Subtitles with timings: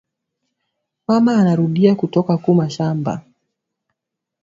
[1.07, 3.13] Mama anarudiya kutoka ku mashamba